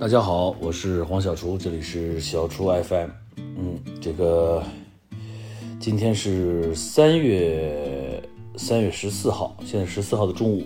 [0.00, 3.08] 大家好，我是黄小厨，这里是小厨 FM。
[3.36, 4.62] 嗯，这个
[5.78, 8.20] 今天是三月
[8.56, 10.64] 三月十四号，现在十四号的中午，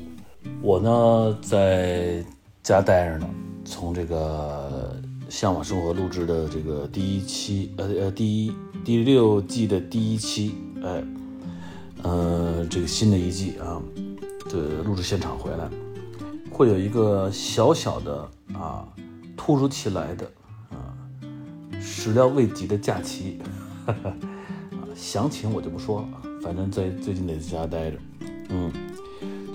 [0.63, 2.25] 我呢在
[2.63, 3.29] 家待着呢。
[3.65, 4.97] 从这个
[5.33, 8.53] 《向往生活》录制的这个第一期，呃呃，第一
[8.83, 11.05] 第六季的第一期，哎，
[12.03, 13.81] 呃，这个新的一季啊
[14.49, 15.69] 的录制现场回来，
[16.51, 18.89] 会有一个小小的啊。
[19.49, 20.31] 突如其来的
[20.69, 20.93] 啊，
[21.81, 23.39] 始料未及的假期，
[23.89, 23.97] 啊，
[24.95, 26.09] 详情我就不说了，
[26.43, 27.97] 反正在最近得在家待着，
[28.51, 28.71] 嗯，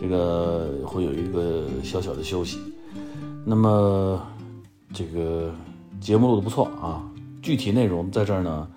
[0.02, 2.58] 这个会有一个小小的休息。
[3.46, 4.20] 那么
[4.92, 5.54] 这个
[6.02, 7.08] 节目录的不错啊，
[7.40, 8.68] 具体内容在这儿呢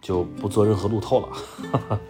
[0.00, 2.00] 就不做任何路透了。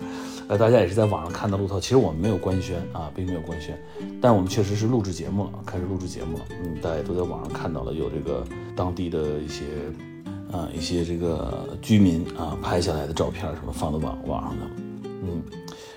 [0.49, 3.79] 呃，大家也是在网上看到路透，其实我们没有官宣啊，并没有官宣，
[4.19, 6.45] 但我们确实是录制节目了，开始录制节目了。
[6.65, 8.43] 嗯，大家都在网上看到了，有这个
[8.75, 9.65] 当地的一些，
[10.51, 14.67] 啊，一些这个居民啊拍下来的照片，什么放到网网上的，
[15.05, 15.43] 嗯，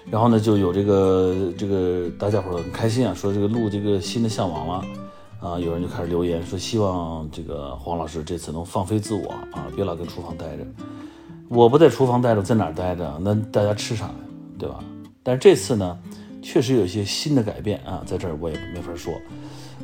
[0.09, 4.85] 然后呢，就有这个这个大家伙很开心啊，说这个录这个新的向往了，
[5.39, 10.65] 啊，有人就开始留言说希望这个黄老师这次能放飞自我啊，别老跟厨房待着。
[11.47, 13.17] 我不在厨房待着，在哪待着？
[13.21, 14.15] 那大家吃啥呀？
[14.61, 14.83] 对吧？
[15.23, 15.97] 但是这次呢，
[16.39, 19.11] 确实有一些新的改变啊，在这儿我也没法说，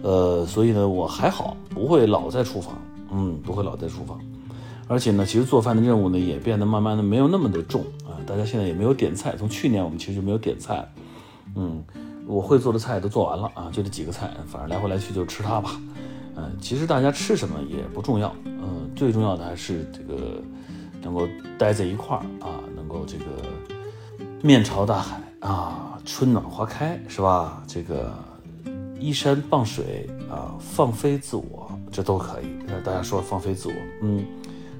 [0.03, 2.79] 呃，所以呢，我还好，不会老在厨房，
[3.11, 4.19] 嗯，不会老在厨房，
[4.87, 10.87] 而且呢，其实做饭的任务呢也变得慢慢的没有那么的重啊，大家现在也没有点菜，从去年我们其实就没有点菜，
[11.55, 11.83] 嗯，
[12.27, 15.81] 我会做的菜都做完了啊，就这几个菜，反正来回来去就吃它吧，
[16.35, 20.39] 嗯，其实大家吃什么也不重要，嗯，最重要的还是这个
[21.01, 23.25] 能够待在一块儿啊，能够这个。
[24.43, 27.63] 面朝大海啊，春暖花开是吧？
[27.67, 28.13] 这个
[28.99, 32.45] 依山傍水啊，放飞自我，这都可以。
[32.83, 34.23] 大家说放飞自我，嗯，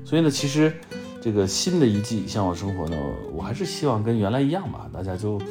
[0.05, 0.71] 所以呢，其实
[1.19, 2.97] 这个新的一季《向往生活》呢，
[3.33, 5.41] 我还是希望跟原来一样吧，大家就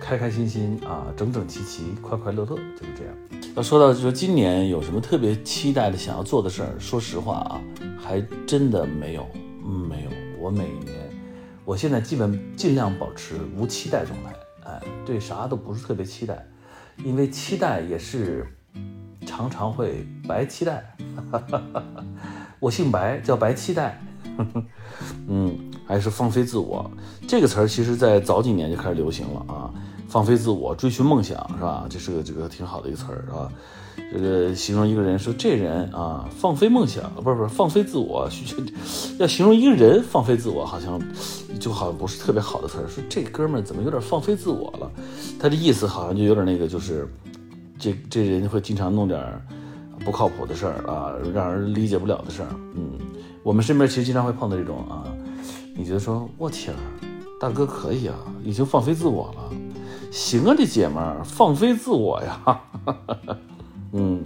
[0.00, 3.14] 开开心心啊，整整齐齐，快快乐乐，就是这样。
[3.56, 7.60] 要说到就是今年有什么特别期待的、想要做的事儿，说实话啊，
[8.00, 9.26] 还真的没有，
[9.64, 10.10] 没有。
[10.38, 11.09] 我每年。
[11.70, 16.44] 我现在基本尽量保持无期待状态，哎，对啥都不是特别期待，
[17.04, 18.44] 因为期待也是
[19.24, 20.92] 常常会白期待。
[22.58, 24.02] 我姓白，叫白期待。
[25.28, 26.90] 嗯，还是放飞自我
[27.28, 29.70] 这个词儿，其实在早几年就开始流行了啊。
[30.10, 31.86] 放飞自我，追寻梦想，是吧？
[31.88, 33.50] 这是个这个挺好的一个词儿，是吧？
[34.12, 38.28] 这个形容一个人说这人啊，放飞梦想，不是不是放飞自我，
[39.20, 41.00] 要形容一个人放飞自我，好像
[41.60, 42.88] 就好像不是特别好的词儿。
[42.88, 44.90] 说这哥们儿怎么有点放飞自我了？
[45.38, 47.08] 他的意思好像就有点那个，就是
[47.78, 49.22] 这这人会经常弄点
[50.04, 52.48] 不靠谱的事儿啊，让人理解不了的事儿。
[52.74, 52.98] 嗯，
[53.44, 55.04] 我们身边其实经常会碰到这种啊，
[55.76, 56.74] 你觉得说我天，
[57.40, 59.56] 大哥可以啊，已经放飞自我了。
[60.10, 62.60] 行啊，这姐们儿放飞自我呀，
[63.92, 64.22] 嗯，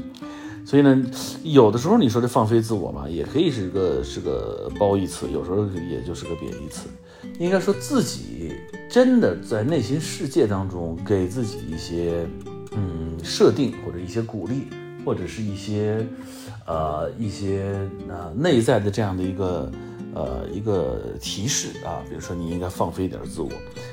[0.64, 1.02] 所以呢，
[1.42, 6.88] 有的时候你说这放飞自我嘛，也可以是个是个褒义词，有时候也就是个贬义词。
[7.38, 8.54] 应该说自己
[8.90, 12.26] 真的在内心世界当中给自己一些
[12.72, 14.68] 嗯设定，或者一些鼓励，
[15.04, 16.06] 或者是一些
[16.66, 17.74] 呃一些
[18.08, 19.72] 呃内在的这样的一个
[20.14, 23.50] 呃一个提示啊，比如说你应该放飞一点自我，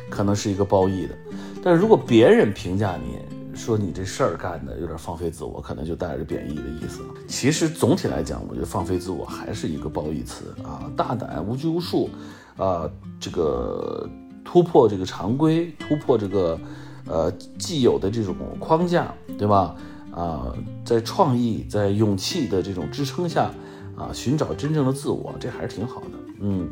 [0.09, 1.15] 可能是一个褒义的。
[1.63, 3.19] 但是如果别人评价你
[3.55, 7.09] 说你这事儿干的有点放飞自我，可能就带着贬义的意思了。
[7.27, 12.09] 其实总体来讲，我觉得放飞自我还是一个褒义词啊，大胆、无拘无束，
[12.57, 12.89] 啊，
[13.19, 14.09] 这个
[14.43, 16.57] 突破这个常规，突破这个
[17.05, 17.29] 呃
[17.59, 19.75] 既有的这种框架，对吧？
[20.11, 23.51] 啊，在创意、在勇气的这种支撑下，
[23.95, 26.07] 啊，寻找真正的自我，这还是挺好的。
[26.39, 26.69] 嗯，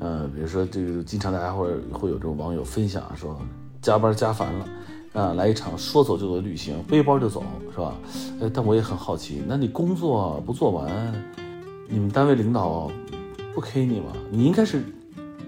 [0.00, 3.40] 呃，比如说这个，经常大家会会有这种网友分享说。
[3.82, 4.68] 加班加烦了，
[5.14, 7.42] 啊，来一场说走就走的旅行，背包就走，
[7.72, 7.94] 是吧？
[8.40, 11.14] 呃，但我也很好奇，那你工作不做完，
[11.88, 12.90] 你们单位领导
[13.54, 14.12] 不 K 你吗？
[14.30, 14.82] 你应该是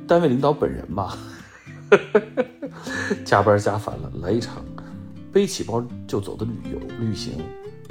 [0.06, 1.16] 单位领导本人吧？
[3.24, 4.64] 加班加烦了，来一场
[5.30, 7.34] 背起包就走的旅游旅行，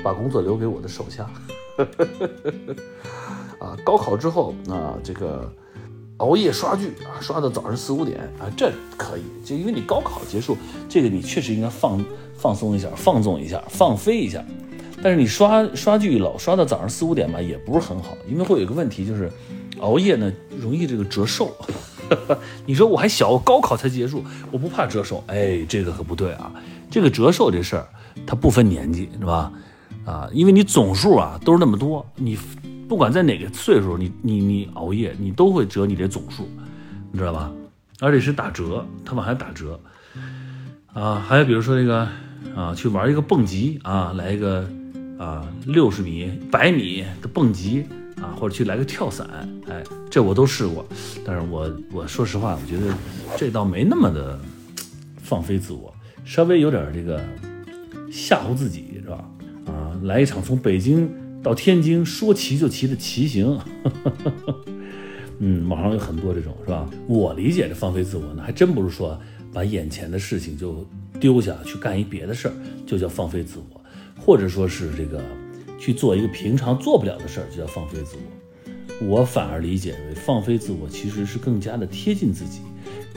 [0.04, 1.30] 把工作留给我的手下。
[3.60, 5.52] 啊，高考之后啊，这个。
[6.22, 10.56] 熬夜刷剧啊，刷到早上四五点啊，这可以，就因为你高考结束，
[10.88, 12.04] 这个你确实应该放
[12.38, 14.44] 放松一下，放纵一下，放飞一下。
[15.04, 19.32] 但是你刷刷剧老刷到早上四五点吧，也不是很好，因为会有一个问题，就是
[19.80, 21.52] 熬夜呢容易这个折寿。
[22.68, 26.52] 你说我还小，我高考才结束，我不怕折寿，哎，这个可不对啊。
[26.92, 27.88] 这个折寿这事儿，
[28.28, 29.52] 它不分年纪，是吧？
[30.06, 32.38] 啊，因为你总数啊都是那么多，你
[32.92, 36.46] 不管在哪个岁数，你你你熬夜，你都会折你这总数，
[37.10, 37.50] 你知道吧？
[38.02, 39.80] 而且是打折，它往下打折
[40.92, 41.16] 啊。
[41.16, 42.06] 还有比如说这个
[42.54, 44.68] 啊，去玩一个蹦极啊，来一个
[45.18, 47.86] 啊六十米、百米的蹦极
[48.22, 49.26] 啊，或者去来个跳伞，
[49.70, 50.86] 哎，这我都试过。
[51.26, 52.94] 但是我我说实话，我觉得
[53.38, 54.38] 这倒没那么的
[55.16, 55.96] 放飞自我，
[56.26, 57.24] 稍微有点这个
[58.12, 59.24] 吓唬自己，是吧？
[59.68, 61.10] 啊，来一场从北京
[61.44, 63.60] 到天津说骑就骑的骑行。
[65.40, 66.88] 嗯，网上有很多这种，是吧？
[67.08, 69.20] 我理解的放飞自我呢，还真不是说
[69.52, 70.88] 把眼前的事情就
[71.20, 72.54] 丢下去干一别的事儿，
[72.86, 73.82] 就叫放飞自我，
[74.20, 75.20] 或者说是这个
[75.80, 79.08] 去做一个平常做不了的事儿，就叫放飞自我。
[79.08, 82.60] 我反而理解为放飞自我，其实是更加的贴近自己，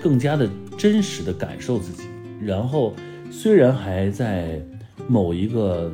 [0.02, 0.48] 更加的
[0.78, 2.04] 真实的感受自己。
[2.40, 2.96] 然后
[3.30, 4.64] 虽然还在
[5.06, 5.92] 某一个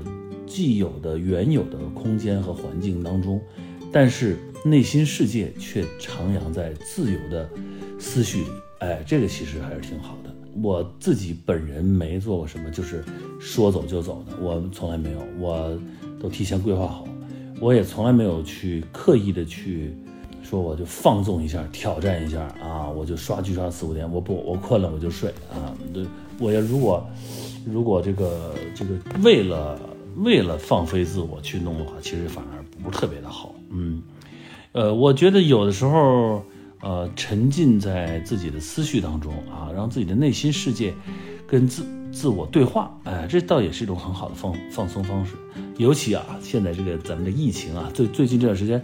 [0.51, 3.41] 既有的原有的空间和环境当中，
[3.91, 4.37] 但是。
[4.63, 7.49] 内心世界却徜徉在自由的
[7.99, 8.47] 思绪里，
[8.81, 10.31] 哎，这个其实还是挺好的。
[10.63, 13.03] 我自己本人没做过什么，就是
[13.41, 15.81] 说走就走的，我从来没有，我
[16.21, 17.09] 都提前规划好，
[17.59, 19.97] 我也从来没有去刻意的去
[20.43, 25.75] 说我就放纵一下，挑战一下啊，我就刷剧刷四五点，我不，我困了我就睡啊。
[25.95, 26.05] 对，
[26.39, 27.03] 我要如果
[27.65, 29.81] 如果这个这个为了
[30.17, 34.03] 为了放飞自我去弄的话，其实反而不是特别的好，嗯。
[34.73, 36.45] 呃，我觉得有的时候，
[36.81, 40.95] 呃，沉浸在自己的思绪当中啊，让自己的内心世界
[41.47, 45.33] 跟自自我对话，哎，这倒也是一种很好的放放松方式。
[45.77, 48.81] 尤其啊，现在这个咱们的疫情啊，最最近这段时间，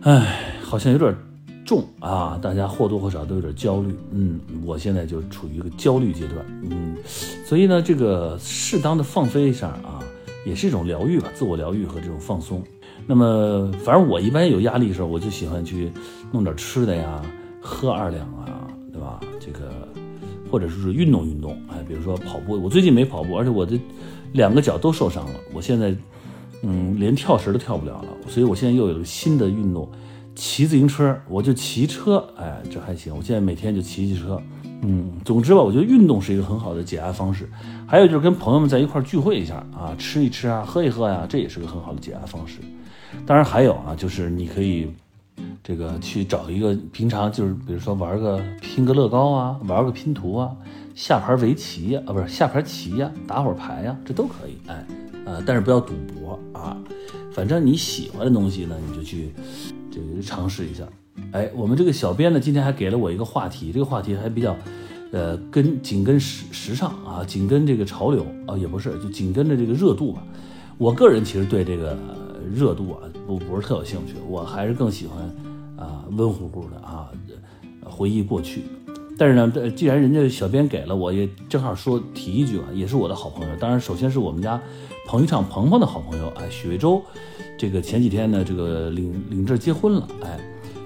[0.00, 1.14] 哎，好像有点
[1.66, 3.94] 重啊，大家或多或少都有点焦虑。
[4.12, 6.44] 嗯，我现在就处于一个焦虑阶段。
[6.62, 6.96] 嗯，
[7.44, 10.00] 所以呢，这个适当的放飞一下啊，
[10.44, 12.62] 也是一种疗愈吧，自我疗愈和这种放松。
[13.06, 15.90] 那么，反正我一般有压力的时候，我就喜欢去
[16.30, 17.22] 弄点吃的呀，
[17.60, 19.20] 喝二两啊，对吧？
[19.40, 19.70] 这个，
[20.50, 22.60] 或者是运动运动，哎，比如说跑步。
[22.60, 23.78] 我最近没跑步，而且我的
[24.32, 25.94] 两个脚都受伤了，我现在，
[26.62, 28.08] 嗯，连跳绳都跳不了了。
[28.28, 29.88] 所以我现在又有了新的运动，
[30.38, 31.18] 骑自行车。
[31.28, 33.14] 我就骑车，哎，这还行。
[33.14, 34.40] 我现在每天就骑骑车，
[34.82, 37.50] 嗯，总之吧，我觉得运动是一个很好的解压方式。
[37.88, 42.60] 还有就是跟朋友们在一块聚会一下啊，吃一吃啊，喝一喝呀，这也是个很好的解压方式。
[43.26, 44.88] 当然还有啊，就是你可以
[45.64, 50.54] 这个去找一个平常就是比如说玩个拼个乐高啊，玩个拼图啊，
[50.94, 54.56] 下盘围棋呀，啊不是下盘棋呀，打会儿牌呀，这都可以。
[54.68, 54.86] 哎，
[55.24, 56.76] 呃，但是不要赌博啊。
[57.32, 59.32] 反正你喜欢的东西呢，你就去
[59.90, 60.84] 这个尝试一下。
[61.32, 64.56] 哎，我们这个小编呢，今天还给了我一个话题，这个话题还比较
[65.12, 70.22] 呃跟紧跟时时尚啊，紧跟这个潮流啊，也不是，就紧跟着这个热度吧。
[70.76, 71.96] 我个人其实对这个。
[72.54, 75.22] 热度啊，不不是特有兴趣，我还是更喜欢
[75.76, 77.10] 啊温乎乎的啊，
[77.84, 78.62] 回忆过去。
[79.18, 83.56] 但是呢，既然人家小编给了，我也正好说提一句吧，也是我的好朋友。
[83.56, 84.60] 当然，首先是我们家
[85.06, 87.02] 彭昱畅鹏鹏的好朋友，哎，许魏洲，
[87.58, 90.38] 这个前几天呢，这个领领证结婚了，哎，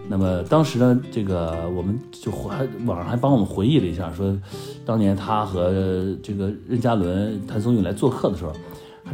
[0.08, 4.35] 那么当时呢，这个我们就还网上还帮我们回忆了一下，说
[4.87, 8.52] 当年他和这个任嘉伦、谭松韵来做客的时候。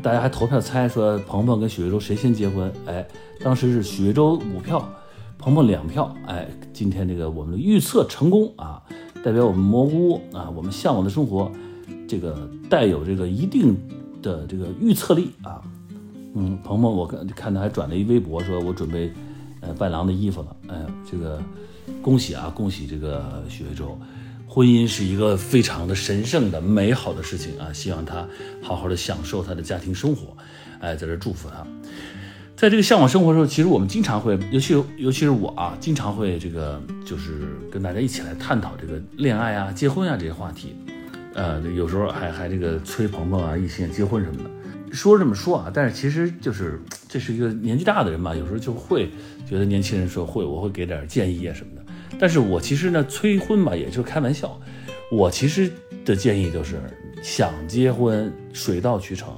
[0.03, 2.71] 大家还投票猜说鹏鹏跟许魏洲谁先结婚？
[2.87, 3.05] 哎，
[3.43, 4.87] 当时是许魏洲五票，
[5.39, 6.15] 鹏鹏两票。
[6.27, 8.83] 哎，今天这个我们的预测成功啊，
[9.23, 11.51] 代表我们蘑菇啊，我们向往的生活，
[12.09, 13.77] 这个带有这个一定
[14.21, 15.63] 的这个预测力啊。
[16.35, 19.11] 嗯，鹏鹏，我看看他还转了一微博，说我准备
[19.61, 20.57] 呃伴郎的衣服了。
[20.69, 21.41] 哎，这个
[22.03, 23.97] 恭喜啊，恭喜这个许魏洲。
[24.51, 27.71] 婚姻是一个非常的神圣的、美好的事情啊！
[27.71, 28.27] 希望他
[28.63, 30.35] 好好的享受他的家庭生活，
[30.81, 31.67] 哎，在这祝福他。
[32.59, 40.75] 在这个向往生活的时候，其实我们经常会，尤其尤其是我啊，经常会这个就是跟大家一起来探讨这个恋爱啊、结婚啊这些话题。
[41.35, 44.51] 呃，有时候还还这个催鹏鹏啊一起结婚什么的。
[44.91, 49.09] 说这么说啊，但是其实就是这是一个年纪大的人嘛，有时候就会
[49.49, 51.85] 觉得年轻人说会，我会给点建议啊什么的。
[52.19, 54.61] 但是我其实呢，催婚吧，也就是开玩笑。
[55.13, 55.71] 我其实
[56.05, 56.81] 的建议就是，
[57.23, 59.33] 想结婚水到渠成，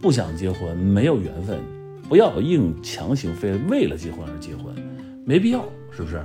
[0.00, 1.58] 不想结婚没有缘分，
[2.12, 4.74] 不要硬强行非为了结婚而结婚，
[5.24, 6.22] 没必要，是不是？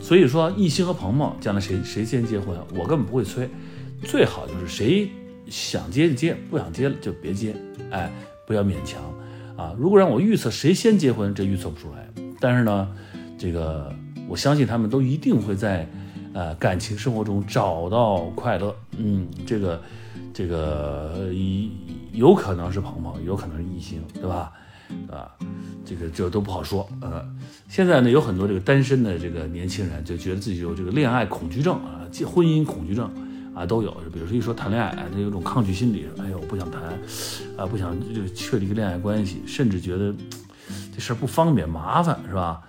[0.00, 3.50] 所以说，艺兴和鹏鹏将来谁谁先结婚，我根本不会催。
[4.04, 5.10] 最好就是谁
[5.48, 7.52] 想结就结，不想结了就别结，
[7.90, 8.08] 哎，
[8.46, 9.02] 不要勉强
[9.56, 9.74] 啊。
[9.76, 12.08] 如果让我预测谁先结婚，这预测不出来。
[12.38, 12.88] 但是呢，
[13.36, 13.92] 这个。
[14.28, 15.90] 我相信他们都一定会在，
[16.32, 18.72] 呃，感情生活中找到快乐。
[18.96, 19.82] 嗯，这个
[20.32, 21.28] 这个
[22.12, 24.52] 有可能是鹏鹏，有可能是艺兴，对吧？
[25.10, 25.30] 啊，
[25.84, 26.88] 这个这都不好说。
[27.00, 27.24] 呃，
[27.68, 33.10] 现在呢，有很多这个单身的这个年轻人就觉得自己有这个恋爱恐惧症啊，婚姻恐惧症
[33.54, 33.90] 啊都有。
[34.12, 36.82] 比如说一说谈恋爱，他有种抗拒心理，哎呦，不想谈，
[37.56, 40.14] 啊，不想就确立一个恋爱关系，甚至觉得
[40.92, 42.60] 这事儿不方便、麻烦，是吧？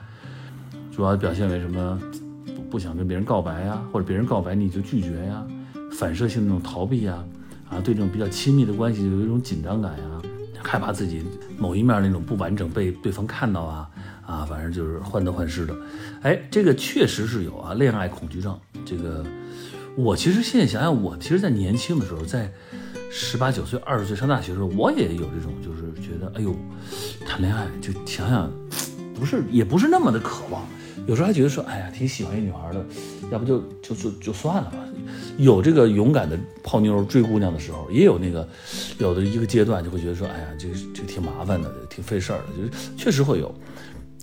[0.91, 1.99] 主要表现为什么？
[2.55, 5.45] 不不想跟别人告白呀，或者别人告白你就拒绝呀，
[5.91, 7.23] 反射性那种逃避呀，
[7.69, 10.21] 啊，对这种比较亲密的关系有一种紧张感呀。
[10.65, 11.23] 害怕自己
[11.57, 13.89] 某一面那种不完整被对方看到啊
[14.25, 15.75] 啊，反正就是患得患失的。
[16.23, 18.59] 哎，这个确实是有啊，恋爱恐惧症。
[18.83, 19.23] 这个
[19.95, 22.51] 我其实现在想想，我其实，在年轻的时候，在
[23.11, 26.55] 十八九岁、二十岁上大学的时候，我也有这种，就是觉得，哎呦，
[27.27, 28.51] 谈恋爱就想想，
[29.13, 30.65] 不是，也不是那么的渴望。
[31.07, 32.85] 有时候还觉得说，哎呀，挺喜欢一女孩的，
[33.31, 34.77] 要不就就就就算了吧。
[35.37, 38.47] 有这个勇敢的泡妞追姑娘的时候，也有那个
[38.97, 43.53] 有的一个阶段就会觉得说，哎呀，这这挺麻烦的，挺费事儿的，就是确实会有。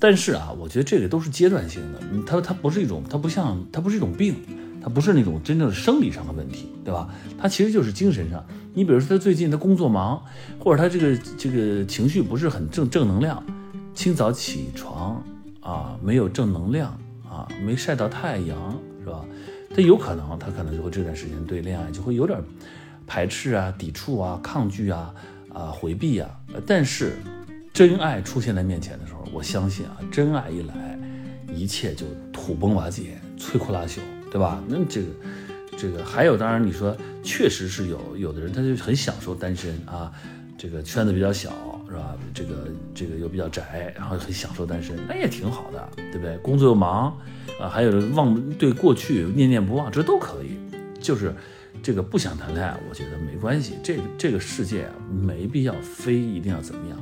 [0.00, 4.34] 但是啊，我觉得这个都是阶段性的，它它不是一种，它不像它不是一种病，
[4.82, 7.08] 它不是那种真正的生理上的问题，对吧？
[7.38, 8.44] 它其实就是精神上。
[8.74, 10.20] 你比如说他最近他工作忙，
[10.58, 13.40] 或者他这个这个情绪不是很正正能量，
[13.94, 15.22] 清早起床
[15.62, 19.24] 啊，没有正能量啊，没晒到太阳，是吧？
[19.74, 22.38] 他有可能，他可能就会这段时间对恋爱就会有点
[23.06, 25.14] 排斥啊、抵触啊、抗拒啊、
[25.50, 26.28] 啊回避啊。
[26.66, 27.14] 但是
[27.72, 30.98] 真爱出现在面前的时候，我相信啊，真爱一来，
[31.54, 34.00] 一切就土崩瓦解、摧枯拉朽，
[34.30, 34.62] 对吧？
[34.68, 35.08] 那这个
[35.78, 40.12] 这个还有，当然你说确实是有有的人他就很享受单身啊，
[40.58, 41.50] 这个圈子比较小
[41.92, 42.16] 是吧？
[42.32, 46.38] 这个这个又比较宅，然后很享受单身，那也挺好的，对不对？
[46.38, 47.14] 工作又忙。
[47.60, 50.56] 啊，还有忘对过去念念不忘，这都可以。
[50.98, 51.34] 就是
[51.82, 53.74] 这个不想谈恋爱，我觉得没关系。
[53.82, 56.98] 这这个世界啊，没必要非一定要怎么样。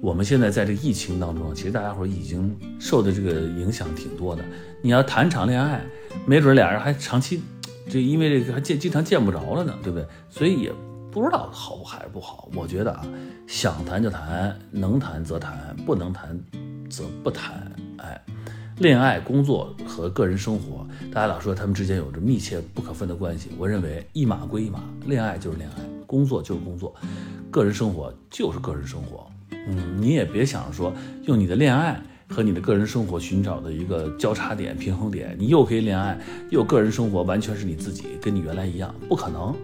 [0.00, 4.44] 我们现在在这疫情当中，其实大家伙已经受的这个影响挺多的。
[4.80, 5.84] 你要谈场恋爱，
[6.24, 7.42] 没准俩人还长期，
[7.88, 10.06] 这因为这个还见经常见不着了呢，对不对？
[10.30, 10.72] 所以也
[11.10, 12.48] 不知道好还是不好。
[12.54, 13.04] 我觉得啊，
[13.46, 16.38] 想谈就谈，能谈则谈，不能谈
[16.88, 17.70] 则不谈。
[17.98, 18.20] 哎。
[18.78, 23.50] 恋爱、工作和个人生活，大家老说他们之间有着密切不可分的关系。
[23.58, 26.94] 我认为一码归一码，恋爱就是恋爱，工作就是工作，
[27.50, 29.30] 个人生活就是个人生活。
[29.50, 32.00] 嗯，你也别想着说用你的恋爱
[32.30, 39.54] 和你的个人生活寻找的一个交叉点、平衡点，你又可以恋爱又个人生活，完全是你自己，跟你原来一样，不可能，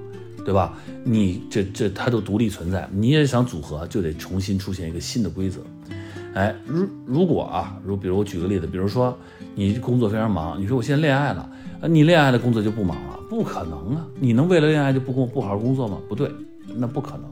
[0.46, 0.78] 对吧？
[1.02, 5.60] 你这这它都独立存在，你也想组合，就得重新出现一个新的规则。
[6.34, 9.18] 哎，如如果啊，如比如我举个例子，比如说
[9.56, 11.50] 你工作非常忙，你说我现在恋爱了，
[11.80, 13.18] 啊，你恋爱的工作就不忙了？
[13.28, 14.06] 不可能啊！
[14.20, 15.98] 你能为了恋爱就不工不好好工作吗？
[16.08, 16.30] 不对，
[16.76, 17.24] 那不可能。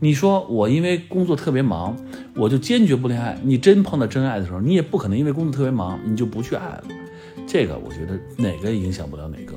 [0.00, 1.96] 你说我因为工作特别忙，
[2.34, 3.40] 我就坚决不恋爱？
[3.42, 6.84] 你真碰到真爱的时候，你也不可能因为工作特别忙，你就不去爱了。
[7.46, 9.56] 这个我觉得哪个影响不了哪个。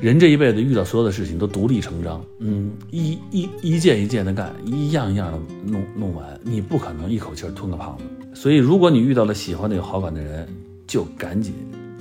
[0.00, 8.04] 人这一辈子遇到所有的事情都独立成章，嗯，一一一件一件的干，一样一样的弄弄完，你不可能一口气吞个胖子。
[8.34, 10.48] 所以，如果你遇到了喜欢的、有好感的人，
[10.86, 11.52] 就赶紧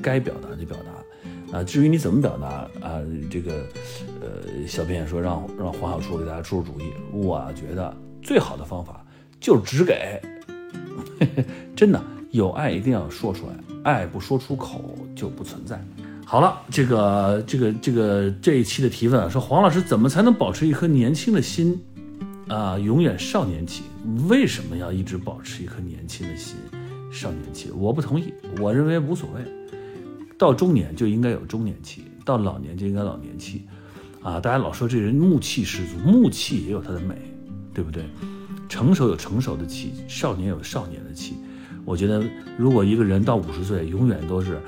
[0.01, 0.77] 该表达就表
[1.51, 2.48] 达，啊，至于你怎么表达
[2.79, 3.65] 啊，这个，
[4.22, 9.06] 呃，小编也说让让黄小厨给大家出出主意，我觉得最好的方法
[9.41, 10.22] 就是只给，
[11.75, 12.01] 真的
[12.32, 13.53] 有爱一定要说出来，
[13.84, 15.84] 爱不说出口就不存在。
[16.31, 21.75] 好了，这个这个这个这一期的提问啊，说黄老师怎么才能保持一颗年轻的心
[22.48, 23.81] 啊，永远少年气？
[24.27, 26.55] 为什么要一直保持一颗年轻的心，
[27.12, 27.71] 少年气？
[27.71, 28.31] 我不同意，
[28.62, 29.41] 我认为无所谓，
[30.38, 33.63] 到中年就应该有中年气，到老年就应该老年气，
[34.21, 37.15] 啊，大家老说这人木气十足，木气也有它的美，
[37.74, 38.03] 对不对？
[38.69, 41.33] 成熟有成熟的气，少年有少年的气。
[41.86, 42.24] 我觉得
[42.55, 44.62] 如果一个人到五十岁，永远都是。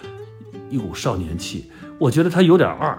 [0.71, 2.97] 一股少年气，我觉得他有点二。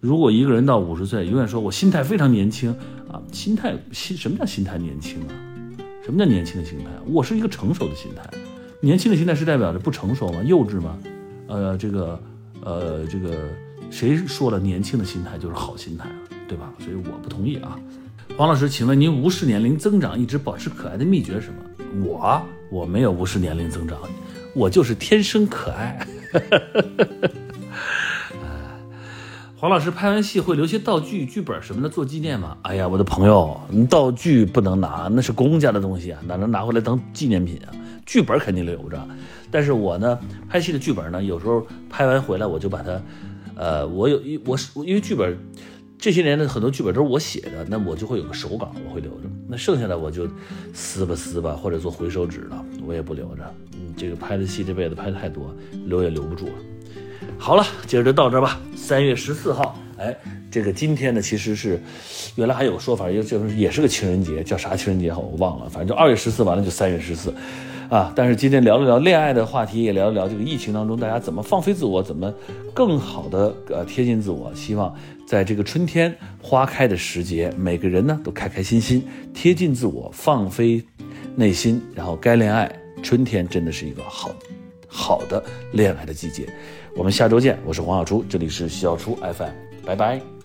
[0.00, 2.70] 如果一个人到五十岁，永远说我心态非常年轻
[3.10, 5.30] 啊，心态心什么叫心态年轻啊？
[6.04, 6.86] 什么叫年轻的心态？
[7.06, 8.22] 我是一个成熟的心态，
[8.80, 10.42] 年轻的心态是代表着不成熟吗？
[10.44, 10.98] 幼稚吗？
[11.46, 12.20] 呃，这个
[12.62, 13.36] 呃，这个
[13.90, 16.14] 谁说了年轻的心态就是好心态了，
[16.46, 16.72] 对吧？
[16.78, 17.78] 所以我不同意啊。
[18.36, 22.04] 黄老师，请问您无视年龄增长一直保持可爱的秘诀是什么？
[22.04, 22.40] 我
[22.70, 23.98] 我没有无视年龄增长，
[24.54, 26.06] 我就是天生可爱。
[26.32, 27.30] 哈哈哈哈哈！
[29.56, 32.56] 黄老师拍完戏会留些道具、剧本什么的做纪念吗？
[32.62, 37.72] 哎呀，我的朋友，道具不能拿，那是公家的东西啊，哪能拿回来当纪念品啊？
[38.06, 39.08] 剧本肯定留着，
[39.50, 40.18] 但是我呢，
[40.48, 43.02] 拍戏的剧本呢，有时候拍完回来我就把它，
[43.56, 45.36] 呃，我有一我是因为剧本
[45.98, 49.28] 这些年的很多剧本都是我写的，那我就会有个手稿，我会留着。
[49.48, 50.28] 那剩下的我就
[50.72, 53.42] 撕吧撕吧，或者做回收纸了，我也不留着。
[53.72, 55.52] 嗯，这个拍的戏这辈子拍的太多，
[55.86, 56.52] 留也留不住了。
[57.36, 58.60] 好了，今儿就到这吧。
[58.76, 60.16] 三月十四号，哎，
[60.50, 61.80] 这个今天呢，其实是
[62.36, 67.34] 原来还有个说法，也就是也是个情人节，叫啥情人节好我忘了，反正就二月十四完了就三月十四。
[67.88, 68.12] 啊！
[68.14, 72.32] 但是今天聊了聊恋爱的话题，也聊了聊这个疫情当中大家怎么放飞自我，怎么
[72.74, 74.54] 更好的呃贴近自我。
[74.54, 74.94] 希望
[75.26, 80.84] 在这个春天花开的时节，每个人呢都开开心心，贴近自我，放飞
[81.34, 82.70] 内心，然后该恋爱。
[83.00, 84.30] 春天真的是一个好
[84.88, 85.42] 好的
[85.72, 86.48] 恋爱的季节。
[86.96, 89.52] 我们下周见，我是黄小初，这里是小初 FM，
[89.86, 90.37] 拜拜。